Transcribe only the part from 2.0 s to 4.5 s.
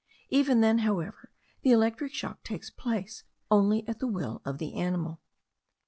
shock takes place only at the will